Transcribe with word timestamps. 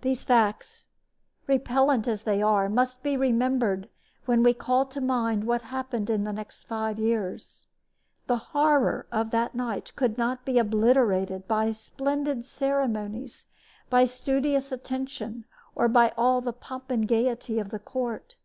These 0.00 0.24
facts, 0.24 0.88
repellent 1.46 2.08
as 2.08 2.22
they 2.22 2.40
are, 2.40 2.66
must 2.70 3.02
be 3.02 3.14
remembered 3.14 3.90
when 4.24 4.42
we 4.42 4.54
call 4.54 4.86
to 4.86 5.02
mind 5.02 5.44
what 5.44 5.64
happened 5.64 6.08
in 6.08 6.24
the 6.24 6.32
next 6.32 6.62
five 6.66 6.98
years. 6.98 7.66
The 8.26 8.38
horror 8.38 9.06
of 9.12 9.30
that 9.32 9.54
night 9.54 9.92
could 9.96 10.16
not 10.16 10.46
be 10.46 10.58
obliterated 10.58 11.46
by 11.46 11.72
splendid 11.72 12.46
ceremonies, 12.46 13.48
by 13.90 14.06
studious 14.06 14.72
attention, 14.72 15.44
or 15.74 15.88
by 15.88 16.14
all 16.16 16.40
the 16.40 16.54
pomp 16.54 16.90
and 16.90 17.06
gaiety 17.06 17.58
of 17.58 17.68
the 17.68 17.78
court. 17.78 18.36